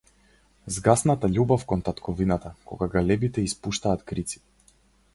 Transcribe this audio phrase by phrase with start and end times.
[0.77, 4.47] Згасната љубов кон татковината, кога галебите испуштаат крици.